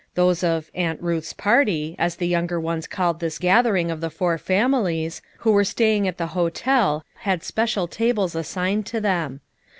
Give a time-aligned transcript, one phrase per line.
[0.15, 4.39] Those of "Aunt Buth's party"— as the younger ones called this gathering of the four
[4.39, 9.41] families— who were staying at the hotel had special tables assigned to them.